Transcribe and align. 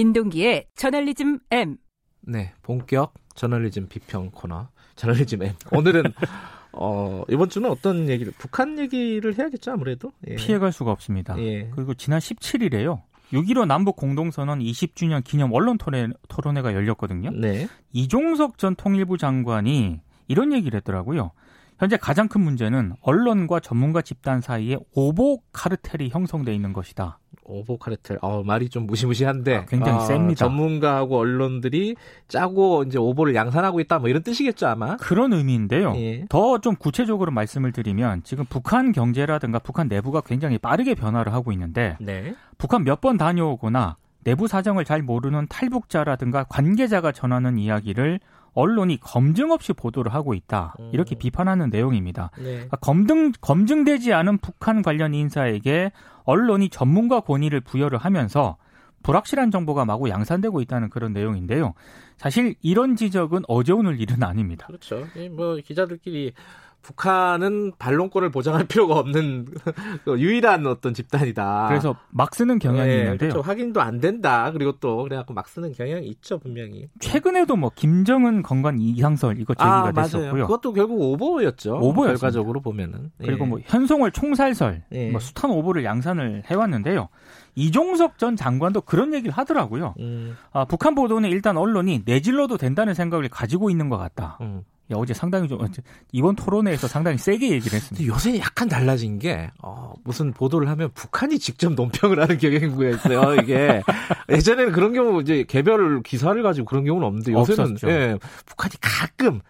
민동기의 0.00 0.66
저널리즘 0.76 1.40
M. 1.50 1.76
네, 2.22 2.54
본격 2.62 3.12
저널리즘 3.34 3.88
비평 3.88 4.30
코너 4.30 4.68
저널리즘 4.96 5.42
M. 5.42 5.54
오늘은 5.72 6.04
어, 6.72 7.22
이번 7.28 7.50
주는 7.50 7.68
어떤 7.68 8.08
얘기를 8.08 8.32
북한 8.38 8.78
얘기를 8.78 9.36
해야겠죠 9.36 9.72
아무래도 9.72 10.12
예. 10.26 10.36
피해갈 10.36 10.72
수가 10.72 10.90
없습니다. 10.92 11.38
예. 11.38 11.68
그리고 11.74 11.92
지난 11.92 12.18
17일에요. 12.18 13.02
6.15 13.32 13.66
남북 13.66 13.96
공동선언 13.96 14.60
20주년 14.60 15.22
기념 15.22 15.52
언론 15.52 15.76
토론회, 15.76 16.62
가 16.62 16.74
열렸거든요. 16.74 17.30
네. 17.30 17.68
이종석 17.92 18.58
전 18.58 18.74
통일부 18.74 19.18
장관이 19.18 20.00
이런 20.28 20.52
얘기를 20.52 20.78
했더라고요. 20.78 21.32
현재 21.80 21.96
가장 21.96 22.28
큰 22.28 22.42
문제는 22.42 22.92
언론과 23.00 23.60
전문가 23.60 24.02
집단 24.02 24.42
사이에 24.42 24.76
오보 24.94 25.40
카르텔이 25.50 26.10
형성돼 26.10 26.54
있는 26.54 26.74
것이다. 26.74 27.18
오보 27.44 27.78
카르텔. 27.78 28.18
어, 28.20 28.42
말이 28.44 28.68
좀 28.68 28.86
무시무시한데 28.86 29.56
아, 29.56 29.64
굉장히 29.64 29.96
아, 29.96 30.00
셉니다. 30.00 30.44
전문가하고 30.44 31.16
언론들이 31.18 31.96
짜고 32.28 32.84
이제 32.84 32.98
오보를 32.98 33.34
양산하고 33.34 33.80
있다 33.80 33.98
뭐 33.98 34.08
이런 34.10 34.22
뜻이겠죠, 34.22 34.66
아마. 34.68 34.98
그런 34.98 35.32
의미인데요. 35.32 35.94
예. 35.96 36.26
더좀 36.28 36.76
구체적으로 36.76 37.32
말씀을 37.32 37.72
드리면 37.72 38.22
지금 38.24 38.44
북한 38.48 38.92
경제라든가 38.92 39.58
북한 39.58 39.88
내부가 39.88 40.20
굉장히 40.20 40.58
빠르게 40.58 40.94
변화를 40.94 41.32
하고 41.32 41.50
있는데 41.50 41.96
네. 41.98 42.34
북한 42.58 42.84
몇 42.84 43.00
번 43.00 43.16
다녀오거나 43.16 43.96
내부 44.22 44.46
사정을 44.46 44.84
잘 44.84 45.00
모르는 45.00 45.46
탈북자라든가 45.48 46.44
관계자가 46.44 47.10
전하는 47.10 47.56
이야기를 47.56 48.20
언론이 48.54 48.98
검증 49.00 49.50
없이 49.50 49.72
보도를 49.72 50.12
하고 50.14 50.34
있다. 50.34 50.74
이렇게 50.92 51.16
음. 51.16 51.18
비판하는 51.18 51.70
내용입니다. 51.70 52.30
네. 52.38 52.44
그러니까 52.52 52.76
검증 52.78 53.32
검증되지 53.40 54.12
않은 54.12 54.38
북한 54.38 54.82
관련 54.82 55.14
인사에게 55.14 55.92
언론이 56.24 56.68
전문가 56.68 57.20
권위를 57.20 57.60
부여를 57.60 57.98
하면서 57.98 58.56
불확실한 59.02 59.50
정보가 59.50 59.84
마구 59.84 60.08
양산되고 60.08 60.60
있다는 60.60 60.90
그런 60.90 61.12
내용인데요. 61.12 61.74
사실 62.16 62.54
이런 62.60 62.96
지적은 62.96 63.42
어제 63.48 63.72
오늘 63.72 64.00
일은 64.00 64.22
아닙니다. 64.22 64.66
그렇죠. 64.66 65.06
뭐 65.30 65.56
기자들끼리 65.56 66.34
북한은 66.82 67.72
반론권을 67.78 68.30
보장할 68.30 68.64
필요가 68.68 68.98
없는 68.98 69.46
그 70.04 70.18
유일한 70.18 70.66
어떤 70.66 70.94
집단이다. 70.94 71.66
그래서 71.68 71.96
막 72.10 72.34
쓰는 72.34 72.58
경향이 72.58 72.88
네, 72.88 72.98
있는데요. 72.98 73.30
그렇죠. 73.30 73.40
확인도 73.40 73.80
안 73.80 74.00
된다. 74.00 74.50
그리고 74.52 74.72
또 74.72 75.02
그래갖고 75.02 75.34
막 75.34 75.48
쓰는 75.48 75.72
경향이 75.72 76.06
있죠 76.08 76.38
분명히. 76.38 76.88
최근에도 77.00 77.56
뭐 77.56 77.70
김정은 77.74 78.42
건강 78.42 78.78
이상설 78.78 79.38
이거 79.40 79.54
제기가 79.54 79.88
아, 79.88 79.92
됐었고요. 79.92 80.46
그것도 80.46 80.72
결국 80.72 81.00
오보였죠. 81.00 81.76
오보였습니다. 81.76 82.04
결과적으로 82.04 82.60
보면은. 82.60 83.10
그리고 83.18 83.46
뭐 83.46 83.58
현송월 83.64 84.12
총살설, 84.12 84.84
네. 84.90 85.10
뭐 85.10 85.20
숱한 85.20 85.50
오보를 85.50 85.84
양산을 85.84 86.44
해왔는데요. 86.46 87.08
이종석 87.54 88.18
전 88.18 88.36
장관도 88.36 88.82
그런 88.82 89.12
얘기를 89.12 89.32
하더라고요. 89.32 89.94
음. 89.98 90.36
아, 90.52 90.64
북한 90.64 90.94
보도는 90.94 91.30
일단 91.30 91.56
언론이 91.56 92.02
내질러도 92.04 92.56
된다는 92.56 92.94
생각을 92.94 93.28
가지고 93.28 93.70
있는 93.70 93.88
것 93.88 93.98
같다. 93.98 94.38
음. 94.40 94.62
야, 94.90 94.96
어제 94.96 95.14
상당히 95.14 95.48
좀 95.48 95.60
이번 96.12 96.34
토론회에서 96.36 96.88
상당히 96.88 97.18
세게 97.18 97.50
얘기를 97.50 97.76
했습니다. 97.76 98.06
요새 98.12 98.38
약간 98.38 98.68
달라진 98.68 99.18
게 99.18 99.50
어, 99.62 99.92
무슨 100.04 100.32
보도를 100.32 100.68
하면 100.68 100.90
북한이 100.94 101.38
직접 101.38 101.72
논평을 101.74 102.20
하는 102.20 102.38
경향이 102.38 102.72
있어요. 102.94 103.34
이게 103.42 103.82
예전에는 104.28 104.72
그런 104.72 104.92
경우 104.92 105.20
이제 105.20 105.44
개별 105.46 106.02
기사를 106.02 106.42
가지고 106.42 106.66
그런 106.66 106.84
경우는 106.84 107.06
없는데 107.06 107.32
요새는 107.32 107.76
예, 107.88 108.18
북한이 108.46 108.72
가끔 108.80 109.40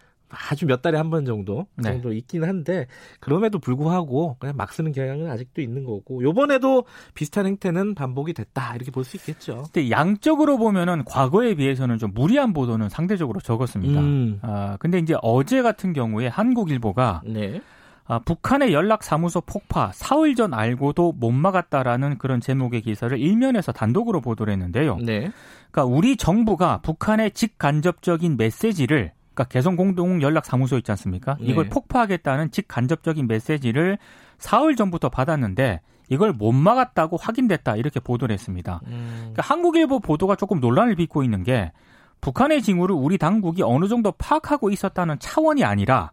아주 0.49 0.65
몇 0.65 0.81
달에 0.81 0.97
한 0.97 1.09
번 1.11 1.25
정도 1.25 1.67
네. 1.75 1.91
정도 1.91 2.13
있긴 2.13 2.43
한데 2.43 2.87
그럼에도 3.19 3.59
불구하고 3.59 4.37
그냥 4.39 4.55
막 4.55 4.71
쓰는 4.71 4.91
경향은 4.93 5.29
아직도 5.29 5.61
있는 5.61 5.83
거고 5.83 6.23
요번에도 6.23 6.85
비슷한 7.13 7.45
행태는 7.45 7.95
반복이 7.95 8.33
됐다 8.33 8.75
이렇게 8.75 8.91
볼 8.91 9.03
수 9.03 9.17
있겠죠. 9.17 9.63
근데 9.73 9.89
양적으로 9.91 10.57
보면은 10.57 11.03
과거에 11.05 11.55
비해서는 11.55 11.97
좀 11.97 12.11
무리한 12.13 12.53
보도는 12.53 12.89
상대적으로 12.89 13.39
적었습니다. 13.41 13.99
음. 13.99 14.39
아 14.41 14.77
근데 14.79 14.99
이제 14.99 15.15
어제 15.21 15.61
같은 15.61 15.91
경우에 15.93 16.27
한국일보가 16.27 17.23
네. 17.25 17.61
아, 18.05 18.19
북한의 18.19 18.73
연락사무소 18.73 19.41
폭파 19.41 19.91
사흘 19.93 20.35
전 20.35 20.53
알고도 20.53 21.13
못 21.13 21.31
막았다라는 21.31 22.17
그런 22.17 22.41
제목의 22.41 22.81
기사를 22.81 23.17
일면에서 23.17 23.71
단독으로 23.71 24.19
보도를 24.21 24.51
했는데요. 24.53 24.97
네. 24.97 25.31
그러니까 25.71 25.85
우리 25.85 26.17
정부가 26.17 26.79
북한의 26.81 27.31
직간접적인 27.31 28.35
메시지를 28.37 29.13
그러니까 29.33 29.45
개성 29.45 29.75
공동 29.75 30.21
연락 30.21 30.45
사무소 30.45 30.77
있지 30.77 30.91
않습니까? 30.91 31.37
이걸 31.39 31.65
네. 31.65 31.69
폭파하겠다는 31.69 32.51
직간접적인 32.51 33.27
메시지를 33.27 33.97
사흘 34.37 34.75
전부터 34.75 35.09
받았는데 35.09 35.81
이걸 36.09 36.33
못 36.33 36.51
막았다고 36.51 37.17
확인됐다 37.17 37.77
이렇게 37.77 37.99
보도를 37.99 38.33
했습니다. 38.33 38.81
음. 38.87 39.17
그러니까 39.19 39.43
한국일보 39.43 40.01
보도가 40.01 40.35
조금 40.35 40.59
논란을 40.59 40.95
빚고 40.95 41.23
있는 41.23 41.43
게 41.43 41.71
북한의 42.19 42.61
징후를 42.61 42.95
우리 42.95 43.17
당국이 43.17 43.63
어느 43.63 43.87
정도 43.87 44.11
파악하고 44.11 44.69
있었다는 44.69 45.19
차원이 45.19 45.63
아니라 45.63 46.11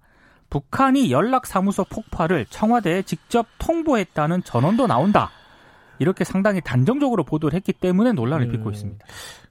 북한이 0.51 1.11
연락사무소 1.11 1.85
폭파를 1.85 2.47
청와대에 2.47 3.03
직접 3.03 3.47
통보했다는 3.59 4.45
전원도 4.45 4.87
나온다. 4.87 5.31
이렇게 5.99 6.25
상당히 6.25 6.61
단정적으로 6.61 7.25
보도를 7.25 7.57
했기 7.57 7.73
때문에 7.73 8.13
논란을 8.13 8.47
음. 8.47 8.53
빚고 8.53 8.71
있습니다. 8.71 9.05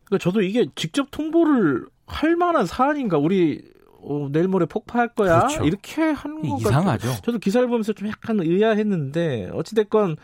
그러니까 0.07 0.23
저도 0.23 0.41
이게 0.41 0.65
직접 0.75 1.07
통보를 1.11 1.85
할 2.05 2.35
만한 2.35 2.65
사안인가 2.65 3.17
우리 3.17 3.61
어, 4.01 4.29
내일 4.31 4.47
모레 4.47 4.65
폭파할 4.67 5.09
거야 5.09 5.39
그렇죠. 5.41 5.65
이렇게 5.65 6.01
하는 6.01 6.41
거 6.41 6.57
이상하죠. 6.57 7.09
저도 7.23 7.39
기사를 7.39 7.67
보면서 7.67 7.93
좀 7.93 8.07
약간 8.07 8.39
의아했는데 8.39 9.49
어찌 9.53 9.75
됐건 9.75 10.15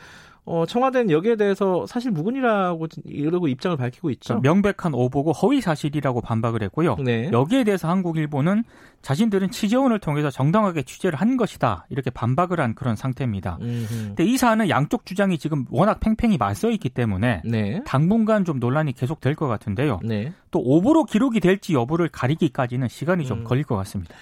어, 0.46 0.66
청와대는 0.66 1.10
여기에 1.10 1.38
대해서 1.38 1.86
사실 1.88 2.12
무근이라고 2.12 2.88
이러고 3.06 3.48
입장을 3.48 3.78
밝히고 3.78 4.10
있죠. 4.12 4.40
명백한 4.42 4.94
오보고 4.94 5.32
허위 5.32 5.62
사실이라고 5.62 6.20
반박을 6.20 6.62
했고요. 6.64 6.98
네. 6.98 7.30
여기에 7.32 7.64
대해서 7.64 7.88
한국일보는 7.88 8.64
자신들은 9.02 9.52
취재원을 9.52 10.00
통해서 10.00 10.30
정당하게 10.30 10.84
취재를 10.84 11.20
한 11.20 11.38
것이다. 11.38 11.86
이렇게 11.90 12.10
반박을 12.10 12.60
한 12.60 12.76
그런 12.76 12.96
상태입니다. 12.98 13.58
음흠. 13.62 13.88
근데 14.08 14.26
이 14.26 14.38
사안은 14.38 14.70
양쪽 14.70 15.06
주장이 15.06 15.38
지금 15.38 15.66
워낙 15.70 16.00
팽팽히 16.02 16.38
맞서 16.38 16.70
있기 16.72 16.90
때문에 16.90 17.42
네. 17.46 17.82
당분간 17.86 18.44
좀 18.44 18.60
논란이 18.60 18.94
계속 18.94 19.22
될 19.22 19.34
것 19.36 19.48
같은데요. 19.48 20.00
네. 20.04 20.32
또 20.52 20.60
오보로 20.60 21.06
기록이 21.06 21.40
될지 21.40 21.74
여부를 21.74 22.10
가리기까지는 22.10 22.88
시간이 22.90 23.26
좀 23.26 23.40
음. 23.40 23.44
걸릴 23.46 23.64
것 23.64 23.76
같습니다. 23.78 24.14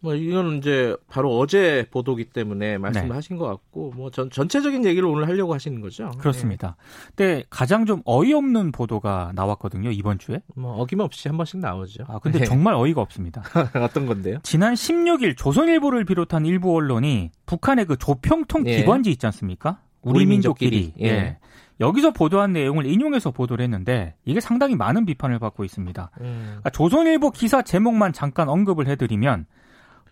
뭐 0.00 0.14
이거는 0.14 0.58
이제 0.58 0.94
바로 1.08 1.38
어제 1.38 1.86
보도기 1.90 2.26
때문에 2.26 2.78
말씀하신 2.78 3.36
네. 3.36 3.40
것 3.40 3.46
같고 3.46 3.92
뭐 3.96 4.10
전, 4.10 4.30
전체적인 4.30 4.84
얘기를 4.84 5.08
오늘 5.08 5.26
하려고 5.28 5.54
하시는 5.54 5.80
거죠. 5.80 6.10
그렇습니다. 6.18 6.76
네. 6.78 7.12
근데 7.14 7.44
가장 7.50 7.86
좀 7.86 8.02
어이없는 8.04 8.72
보도가 8.72 9.32
나왔거든요 9.34 9.90
이번 9.90 10.18
주에. 10.18 10.40
뭐 10.54 10.76
어김없이 10.80 11.28
한 11.28 11.36
번씩 11.36 11.60
나오죠. 11.60 12.04
아 12.08 12.18
근데 12.18 12.40
네. 12.40 12.44
정말 12.44 12.74
어이가 12.74 13.00
없습니다. 13.00 13.42
어떤 13.82 14.06
건데요? 14.06 14.38
지난 14.42 14.74
16일 14.74 15.36
조선일보를 15.36 16.04
비롯한 16.04 16.46
일부 16.46 16.74
언론이 16.74 17.30
북한의 17.46 17.86
그 17.86 17.96
조평통 17.96 18.64
네. 18.64 18.76
기관지 18.78 19.10
있지 19.10 19.26
않습니까? 19.26 19.80
우리, 20.02 20.18
우리 20.18 20.26
민족끼리. 20.26 20.76
민족끼리. 20.76 21.08
예. 21.08 21.12
예. 21.12 21.38
여기서 21.80 22.12
보도한 22.12 22.52
내용을 22.52 22.86
인용해서 22.86 23.30
보도를 23.30 23.62
했는데 23.64 24.14
이게 24.24 24.40
상당히 24.40 24.76
많은 24.76 25.04
비판을 25.04 25.38
받고 25.38 25.64
있습니다. 25.64 26.10
음. 26.20 26.44
그러니까 26.46 26.70
조선일보 26.70 27.32
기사 27.32 27.62
제목만 27.62 28.12
잠깐 28.12 28.48
언급을 28.48 28.86
해드리면 28.88 29.46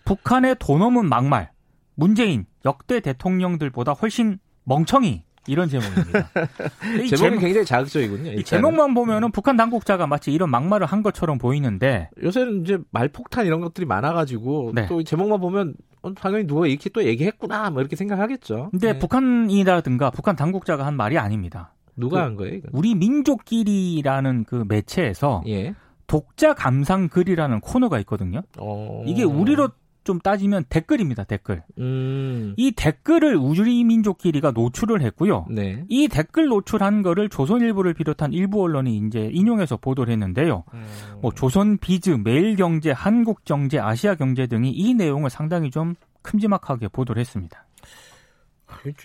북한의 0.04 0.56
돈 0.59 0.82
없는 0.82 1.09
막말, 1.09 1.50
문재인 1.94 2.47
역대 2.65 3.00
대통령들보다 3.00 3.92
훨씬 3.92 4.38
멍청이 4.65 5.22
이런 5.47 5.69
제목입니다. 5.69 6.31
이 7.03 7.09
제목이 7.09 7.16
제목, 7.16 7.41
굉장히 7.41 7.66
자극적이군요. 7.66 8.32
이 8.32 8.44
제목만 8.44 8.94
보면은 8.94 9.31
북한 9.31 9.56
당국자가 9.56 10.06
마치 10.06 10.32
이런 10.32 10.50
막말을 10.50 10.87
한 10.87 11.03
것처럼 11.03 11.38
보이는데 11.38 12.09
요새는 12.22 12.62
이제 12.62 12.78
말폭탄 12.91 13.47
이런 13.47 13.60
것들이 13.60 13.87
많아가지고 13.87 14.72
네. 14.75 14.87
또 14.87 15.02
제목만 15.02 15.40
보면 15.40 15.75
어, 16.02 16.14
당연히 16.14 16.46
누가 16.46 16.67
이렇게 16.67 16.88
또 16.90 17.05
얘기했구나 17.05 17.70
뭐 17.70 17.82
이렇게 17.82 17.96
생각하겠죠. 17.96 18.69
근데 18.70 18.94
네. 18.94 18.99
북한이라든가 18.99 20.11
북한 20.11 20.34
당국자가 20.37 20.87
한 20.87 20.96
말이 20.96 21.19
아닙니다. 21.19 21.75
누가 21.96 22.19
그, 22.19 22.23
한 22.23 22.37
거예요? 22.37 22.55
이건? 22.55 22.70
우리 22.73 22.94
민족끼리라는 22.94 24.44
그 24.44 24.64
매체에서 24.67 25.43
예. 25.46 25.75
독자 26.06 26.55
감상 26.55 27.08
글이라는 27.08 27.61
코너가 27.61 27.99
있거든요. 28.00 28.43
어... 28.58 29.02
이게 29.06 29.25
우리로 29.25 29.70
좀 30.05 30.21
따지면 30.21 30.65
댓글입니다, 30.69 31.25
댓글. 31.25 31.62
음. 31.79 32.55
이 32.56 32.73
댓글을 32.73 33.37
우주리 33.37 33.83
민족끼리가 33.85 34.53
노출을 34.53 35.03
했고요. 35.03 35.47
네. 35.51 35.85
이 35.89 36.09
댓글 36.09 36.47
노출한 36.47 37.03
거를 37.03 37.29
조선일보를 37.29 37.95
비롯한 37.95 38.33
일부 38.33 38.62
언론이 38.62 38.97
이제 39.06 39.31
인용해서 39.33 39.77
보도를 39.79 40.12
했는데요. 40.12 40.65
음. 40.73 40.85
뭐 41.21 41.33
조선비즈, 41.33 42.19
매일경제, 42.23 42.93
한국경제, 42.93 43.79
아시아경제 43.79 44.47
등이 44.47 44.71
이 44.71 44.95
내용을 44.95 45.31
상당히 45.31 45.71
좀 45.71 45.95
큼지막하게 46.23 46.89
보도를 46.89 47.21
했습니다. 47.21 47.63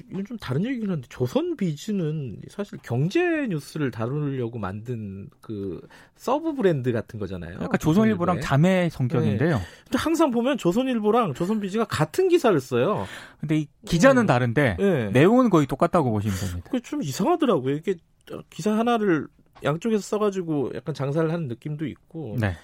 이건 0.09 0.25
좀 0.25 0.37
다른 0.37 0.65
얘기긴 0.65 0.89
한데 0.89 1.07
조선 1.09 1.55
비즈는 1.55 2.41
사실 2.49 2.79
경제 2.83 3.47
뉴스를 3.47 3.91
다루려고 3.91 4.59
만든 4.59 5.29
그 5.41 5.81
sub 6.15 6.53
brand 6.53 6.91
같은 6.91 7.19
거잖아요. 7.19 7.55
약간 7.61 7.79
조선일보랑 7.79 8.41
자매 8.41 8.89
성격인데요. 8.89 9.57
네. 9.57 9.63
근데 9.85 9.97
항상 9.97 10.31
보면 10.31 10.57
조선일보랑 10.57 11.33
조선 11.33 11.59
비즈가 11.59 11.85
같은 11.85 12.27
기사를 12.27 12.59
써요. 12.59 13.05
근데 13.39 13.59
이 13.59 13.67
기자는 13.85 14.23
네. 14.23 14.27
다른데 14.27 14.75
네. 14.79 15.09
내용은 15.11 15.49
거의 15.49 15.67
똑같다고 15.67 16.11
보시면 16.11 16.35
됩니다. 16.37 16.69
그게 16.71 16.81
좀 16.81 17.01
이상하더라고요. 17.03 17.75
이게 17.75 17.95
기사 18.49 18.77
하나를 18.77 19.27
양쪽에서 19.63 20.01
써가지고 20.01 20.71
약간 20.75 20.93
장사를 20.93 21.31
하는 21.31 21.47
느낌도 21.47 21.85
있고. 21.87 22.37
네. 22.39 22.55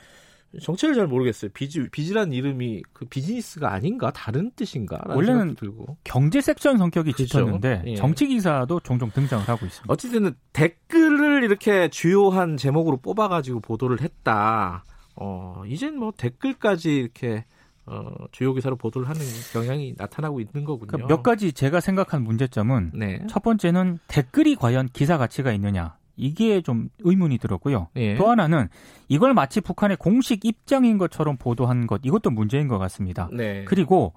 정체를 0.61 0.95
잘 0.95 1.07
모르겠어요. 1.07 1.51
biz 1.53 1.89
biz란 1.91 2.31
이름이 2.31 2.83
그 2.93 3.05
비즈니스가 3.05 3.71
아닌가 3.73 4.11
다른 4.11 4.51
뜻인가? 4.55 5.01
원래는 5.07 5.55
들고. 5.55 5.97
경제 6.03 6.41
섹션 6.41 6.77
성격이 6.77 7.11
그렇죠? 7.11 7.39
짙었는데 7.39 7.83
예. 7.85 7.95
정치 7.95 8.27
기사도 8.27 8.79
종종 8.79 9.11
등장을 9.11 9.47
하고 9.47 9.65
있습니다. 9.65 9.91
어쨌든 9.91 10.33
댓글을 10.53 11.43
이렇게 11.43 11.89
주요한 11.89 12.57
제목으로 12.57 12.97
뽑아가지고 12.97 13.59
보도를 13.59 14.01
했다. 14.01 14.85
어 15.15 15.63
이젠 15.67 15.97
뭐 15.97 16.13
댓글까지 16.15 16.95
이렇게 16.95 17.45
어, 17.87 18.11
주요 18.31 18.53
기사로 18.53 18.75
보도를 18.77 19.07
하는 19.07 19.21
경향이 19.53 19.95
나타나고 19.97 20.39
있는 20.39 20.65
거군요. 20.65 20.87
그러니까 20.87 21.07
몇 21.07 21.21
가지 21.23 21.53
제가 21.53 21.79
생각한 21.79 22.23
문제점은 22.23 22.91
네. 22.95 23.19
첫 23.29 23.43
번째는 23.43 23.99
댓글이 24.07 24.55
과연 24.55 24.89
기사 24.91 25.17
가치가 25.17 25.51
있느냐. 25.53 25.95
이게 26.15 26.61
좀 26.61 26.89
의문이 26.99 27.37
들었고요. 27.37 27.89
예. 27.95 28.15
또 28.15 28.29
하나는 28.29 28.67
이걸 29.07 29.33
마치 29.33 29.61
북한의 29.61 29.97
공식 29.97 30.45
입장인 30.45 30.97
것처럼 30.97 31.37
보도한 31.37 31.87
것 31.87 32.01
이것도 32.03 32.31
문제인 32.31 32.67
것 32.67 32.77
같습니다. 32.77 33.29
네. 33.31 33.65
그리고 33.65 34.13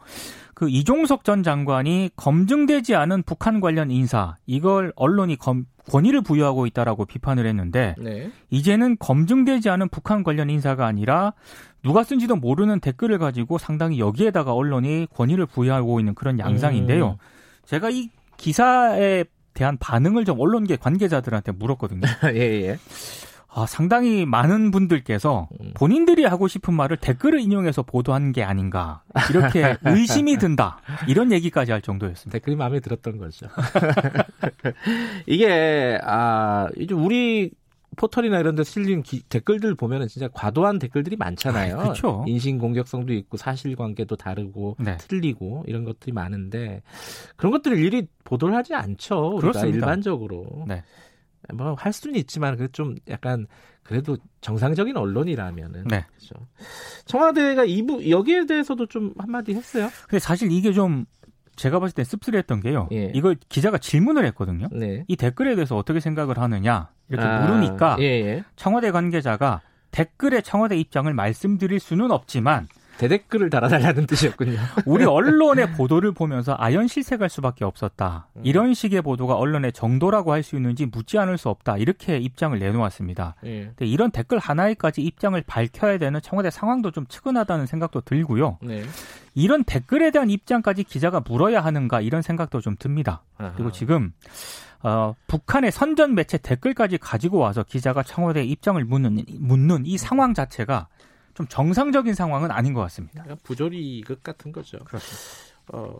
그 0.54 0.68
이종석 0.68 1.24
전 1.24 1.42
장관이 1.42 2.10
검증되지 2.16 2.94
않은 2.94 3.22
북한 3.22 3.60
관련 3.60 3.90
인사 3.90 4.36
이걸 4.46 4.92
언론이 4.96 5.36
검, 5.36 5.66
권위를 5.90 6.22
부여하고 6.22 6.66
있다라고 6.66 7.04
비판을 7.04 7.46
했는데 7.46 7.94
네. 7.98 8.30
이제는 8.50 8.96
검증되지 8.98 9.70
않은 9.70 9.88
북한 9.88 10.22
관련 10.22 10.50
인사가 10.50 10.86
아니라 10.86 11.32
누가 11.82 12.02
쓴지도 12.02 12.36
모르는 12.36 12.80
댓글을 12.80 13.18
가지고 13.18 13.58
상당히 13.58 13.98
여기에다가 13.98 14.52
언론이 14.52 15.06
권위를 15.14 15.46
부여하고 15.46 16.00
있는 16.00 16.14
그런 16.14 16.38
양상인데요. 16.38 17.10
음. 17.10 17.16
제가 17.64 17.90
이 17.90 18.10
기사에 18.36 19.24
대한 19.58 19.76
반응을 19.76 20.24
좀 20.24 20.38
언론계 20.38 20.76
관계자들한테 20.76 21.50
물었거든요. 21.50 22.02
예, 22.32 22.68
예. 22.68 22.78
아, 23.48 23.66
상당히 23.66 24.24
많은 24.24 24.70
분들께서 24.70 25.48
음. 25.60 25.72
본인들이 25.74 26.24
하고 26.24 26.46
싶은 26.46 26.74
말을 26.74 26.96
댓글을 26.98 27.40
인용해서 27.40 27.82
보도한 27.82 28.30
게 28.30 28.44
아닌가 28.44 29.02
이렇게 29.30 29.76
의심이 29.84 30.36
든다 30.36 30.78
이런 31.08 31.32
얘기까지 31.32 31.72
할 31.72 31.82
정도였습니다. 31.82 32.30
댓글이 32.38 32.54
마음에 32.54 32.78
들었던 32.78 33.18
거죠. 33.18 33.48
이게 35.26 35.98
아 36.04 36.68
이제 36.76 36.94
우리 36.94 37.50
포털이나 37.98 38.38
이런 38.40 38.54
데 38.54 38.64
실린 38.64 39.02
기, 39.02 39.22
댓글들 39.24 39.74
보면은 39.74 40.08
진짜 40.08 40.28
과도한 40.32 40.78
댓글들이 40.78 41.16
많잖아요. 41.16 41.78
아, 41.78 41.82
그렇죠. 41.82 42.24
인신 42.26 42.58
공격성도 42.58 43.12
있고 43.12 43.36
사실관계도 43.36 44.16
다르고 44.16 44.76
네. 44.78 44.96
틀리고 44.96 45.64
이런 45.66 45.84
것들이 45.84 46.12
많은데 46.12 46.82
그런 47.36 47.50
것들을 47.52 47.76
일일이 47.76 48.06
보도를 48.24 48.54
하지 48.54 48.74
않죠. 48.74 49.36
그렇습니다. 49.36 49.76
일반적으로. 49.76 50.64
네. 50.66 50.82
뭐 51.54 51.74
할 51.78 51.92
수는 51.92 52.16
있지만 52.16 52.56
그 52.56 52.68
좀 52.72 52.96
약간 53.08 53.46
그래도 53.82 54.18
정상적인 54.42 54.96
언론이라면은 54.96 55.84
네. 55.88 56.04
그렇죠. 56.16 56.46
청와대가 57.06 57.64
이부 57.64 58.10
여기에 58.10 58.44
대해서도 58.46 58.86
좀 58.86 59.14
한마디 59.18 59.54
했어요. 59.54 59.88
근데 60.08 60.18
사실 60.18 60.52
이게 60.52 60.72
좀 60.72 61.06
제가 61.58 61.80
봤을 61.80 61.94
때 61.94 62.04
씁쓸했던 62.04 62.60
게요. 62.60 62.88
예. 62.92 63.10
이걸 63.14 63.36
기자가 63.48 63.78
질문을 63.78 64.24
했거든요. 64.26 64.68
네. 64.72 65.04
이 65.08 65.16
댓글에 65.16 65.54
대해서 65.54 65.76
어떻게 65.76 66.00
생각을 66.00 66.38
하느냐 66.38 66.88
이렇게 67.08 67.26
아, 67.26 67.40
물으니까 67.40 67.96
예, 68.00 68.04
예. 68.04 68.44
청와대 68.56 68.90
관계자가 68.90 69.60
댓글에 69.90 70.40
청와대 70.40 70.76
입장을 70.76 71.12
말씀드릴 71.12 71.80
수는 71.80 72.10
없지만 72.10 72.68
대댓글을 72.98 73.50
달아달라는 73.50 74.06
뜻이었군요. 74.06 74.58
우리 74.84 75.04
언론의 75.04 75.72
보도를 75.72 76.12
보면서 76.12 76.56
아연 76.58 76.88
실색할 76.88 77.28
수밖에 77.28 77.64
없었다. 77.64 78.28
음. 78.34 78.42
이런 78.44 78.74
식의 78.74 79.02
보도가 79.02 79.36
언론의 79.36 79.72
정도라고 79.72 80.32
할 80.32 80.48
수 80.48 80.56
있는지 80.56 80.86
묻지 80.86 81.18
않을 81.18 81.36
수 81.36 81.48
없다. 81.48 81.76
이렇게 81.76 82.16
입장을 82.16 82.58
내놓았습니다. 82.58 83.34
예. 83.44 83.64
근데 83.66 83.86
이런 83.86 84.10
댓글 84.10 84.38
하나에까지 84.38 85.02
입장을 85.02 85.40
밝혀야 85.46 85.98
되는 85.98 86.20
청와대 86.22 86.50
상황도 86.50 86.90
좀 86.90 87.06
측은하다는 87.06 87.66
생각도 87.66 88.00
들고요. 88.00 88.58
네. 88.62 88.84
이런 89.34 89.64
댓글에 89.64 90.10
대한 90.10 90.30
입장까지 90.30 90.84
기자가 90.84 91.20
물어야 91.26 91.60
하는가 91.60 92.00
이런 92.00 92.22
생각도 92.22 92.60
좀 92.60 92.76
듭니다. 92.78 93.22
아하. 93.36 93.52
그리고 93.54 93.70
지금 93.72 94.12
어, 94.82 95.14
북한의 95.26 95.72
선전 95.72 96.14
매체 96.14 96.38
댓글까지 96.38 96.98
가지고 96.98 97.38
와서 97.38 97.64
기자가 97.64 98.02
청와대 98.02 98.44
입장을 98.44 98.82
묻는, 98.84 99.24
묻는 99.38 99.84
이 99.86 99.98
상황 99.98 100.34
자체가 100.34 100.86
좀 101.38 101.46
정상적인 101.46 102.14
상황은 102.14 102.50
아닌 102.50 102.72
것 102.74 102.80
같습니다. 102.80 103.24
부조리극 103.44 104.24
같은 104.24 104.50
거죠. 104.50 104.78
그렇습니다. 104.78 105.22
어, 105.68 105.96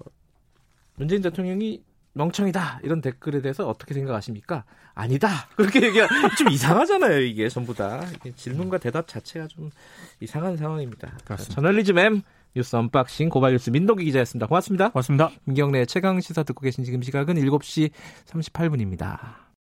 문재인 0.97 1.23
대통령이 1.23 1.81
멍청이다 2.15 2.81
이런 2.83 3.01
댓글에 3.01 3.41
대해서 3.41 3.69
어떻게 3.69 3.95
생각하십니까? 3.95 4.65
아니다 4.95 5.29
그렇게 5.55 5.81
얘기가 5.81 6.09
좀 6.37 6.49
이상하잖아요 6.49 7.21
이게 7.21 7.49
전부 7.49 7.73
다 7.73 8.01
질문과 8.35 8.79
대답 8.79 9.07
자체가 9.07 9.47
좀 9.47 9.71
이상한 10.19 10.57
상황입니다. 10.57 11.19
그렇습니다. 11.25 11.55
저널리즘 11.55 11.97
M 11.99 12.23
뉴스 12.57 12.75
unboxing 12.75 13.29
고발 13.29 13.53
뉴스 13.53 13.71
민동기 13.71 14.07
기자였습니다. 14.07 14.49
고맙습니다. 14.49 14.89
고맙습니다. 14.89 15.31
김경래 15.45 15.87
최강 15.87 16.21
시사 16.21 16.43
듣고 16.43 16.63
계신 16.63 16.83
지금 16.83 17.01
시각은 17.01 17.37
7시 17.37 17.93
38분입니다. 18.27 19.48